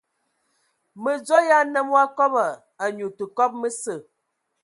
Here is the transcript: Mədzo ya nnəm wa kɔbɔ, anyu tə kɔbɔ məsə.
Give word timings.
Mədzo 1.03 1.37
ya 1.49 1.59
nnəm 1.65 1.87
wa 1.95 2.03
kɔbɔ, 2.17 2.43
anyu 2.83 3.07
tə 3.17 3.23
kɔbɔ 3.37 3.57
məsə. 3.61 3.93